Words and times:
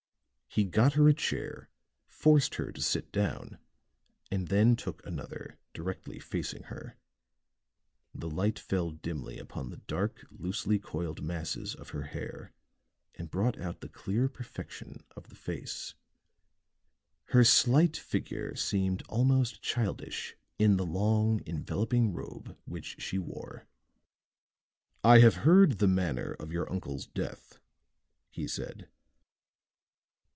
He 0.53 0.65
got 0.65 0.95
her 0.95 1.07
a 1.07 1.13
chair, 1.13 1.69
forced 2.07 2.55
her 2.55 2.73
to 2.73 2.81
sit 2.81 3.13
down, 3.13 3.57
and 4.29 4.49
then 4.49 4.75
took 4.75 5.01
another, 5.05 5.57
directly 5.73 6.19
facing 6.19 6.63
her. 6.63 6.97
The 8.13 8.29
light 8.29 8.59
fell 8.59 8.91
dimly 8.91 9.39
upon 9.39 9.69
the 9.69 9.77
dark, 9.77 10.27
loosely 10.29 10.77
coiled 10.77 11.21
masses 11.23 11.73
of 11.73 11.91
her 11.91 12.01
hair 12.01 12.51
and 13.15 13.31
brought 13.31 13.57
out 13.61 13.79
the 13.79 13.87
clear 13.87 14.27
perfection 14.27 15.05
of 15.15 15.29
the 15.29 15.35
face. 15.37 15.93
Her 17.27 17.45
slight 17.45 17.95
figure 17.95 18.53
seemed 18.57 19.03
almost 19.07 19.61
childish 19.61 20.35
in 20.59 20.75
the 20.75 20.85
long 20.85 21.39
enveloping 21.45 22.11
robe 22.11 22.57
which 22.65 22.97
she 23.01 23.17
wore. 23.17 23.69
"I 25.01 25.19
have 25.19 25.35
heard 25.47 25.77
the 25.77 25.87
manner 25.87 26.33
of 26.33 26.51
your 26.51 26.69
uncle's 26.69 27.05
death," 27.07 27.57
he 28.29 28.49
said. 28.49 28.89